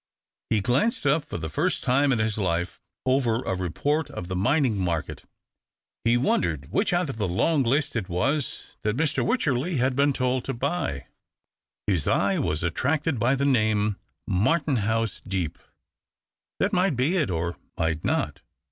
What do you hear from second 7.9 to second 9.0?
THE OCTAVE OF CLAUDIUS. list it was tliat